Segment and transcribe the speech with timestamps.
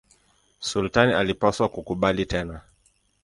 [0.59, 2.61] Sultani alipaswa kukubali tena.